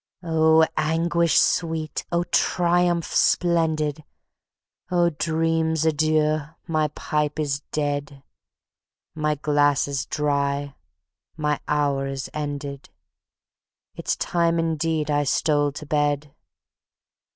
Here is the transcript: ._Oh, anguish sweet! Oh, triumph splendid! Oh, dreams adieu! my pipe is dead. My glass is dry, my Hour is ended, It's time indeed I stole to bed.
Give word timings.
._Oh, 0.27 0.65
anguish 0.77 1.37
sweet! 1.37 2.05
Oh, 2.11 2.23
triumph 2.31 3.05
splendid! 3.13 4.03
Oh, 4.89 5.11
dreams 5.11 5.85
adieu! 5.85 6.39
my 6.65 6.87
pipe 6.95 7.39
is 7.39 7.59
dead. 7.71 8.23
My 9.13 9.35
glass 9.35 9.87
is 9.87 10.07
dry, 10.07 10.73
my 11.37 11.59
Hour 11.67 12.07
is 12.07 12.31
ended, 12.33 12.89
It's 13.93 14.15
time 14.15 14.57
indeed 14.57 15.11
I 15.11 15.23
stole 15.23 15.71
to 15.73 15.85
bed. 15.85 16.33